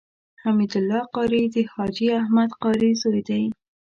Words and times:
حمید 0.41 0.71
الله 0.79 1.01
قادري 1.15 1.41
د 1.55 1.57
حاجي 1.73 2.07
احمد 2.21 2.49
قادري 2.63 2.91
زوی 3.01 3.21
دی. 3.29 3.43